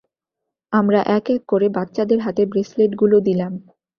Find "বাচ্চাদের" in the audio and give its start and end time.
1.69-2.19